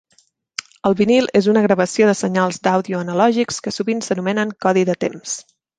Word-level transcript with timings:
El 0.89 0.95
vinil 1.01 1.29
és 1.41 1.49
una 1.53 1.63
gravació 1.67 2.09
de 2.11 2.17
senyals 2.23 2.59
d'àudio 2.69 3.05
analògics 3.07 3.65
que 3.67 3.79
sovint 3.79 4.05
s'anomenen 4.09 4.59
codi 4.67 4.91
de 4.93 5.03
temps. 5.09 5.43